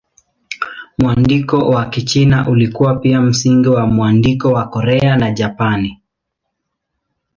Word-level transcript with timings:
Mwandiko 0.97 1.57
wa 1.57 1.85
Kichina 1.85 2.49
ulikuwa 2.49 2.95
pia 2.99 3.21
msingi 3.21 3.69
wa 3.69 3.85
mwandiko 3.87 4.51
wa 4.51 4.67
Korea 4.69 5.15
na 5.17 5.31
Japani. 5.31 6.01